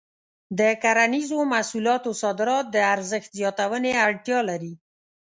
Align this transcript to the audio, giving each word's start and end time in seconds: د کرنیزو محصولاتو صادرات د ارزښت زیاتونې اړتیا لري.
د 0.59 0.61
کرنیزو 0.83 1.39
محصولاتو 1.51 2.09
صادرات 2.21 2.65
د 2.71 2.77
ارزښت 2.95 3.29
زیاتونې 3.39 3.91
اړتیا 4.05 4.39
لري. 4.49 4.73